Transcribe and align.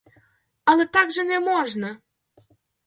Але 0.69 0.87
так 0.97 1.07
же 1.19 1.23
не 1.31 1.39
можна! 1.49 1.95